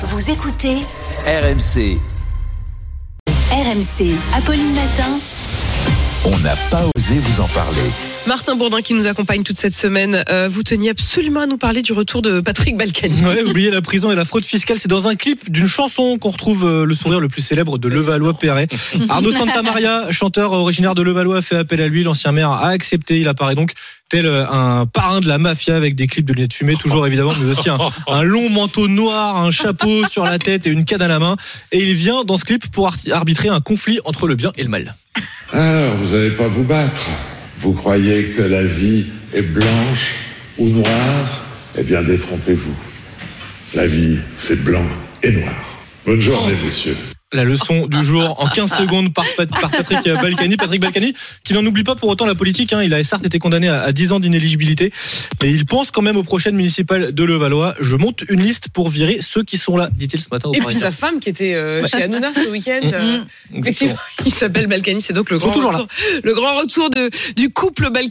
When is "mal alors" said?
34.68-35.94